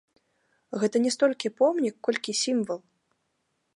Гэта 0.83 1.01
не 1.03 1.11
столькі 1.17 1.53
помнік, 1.61 1.95
колькі 2.09 2.31
сімвал. 2.43 2.79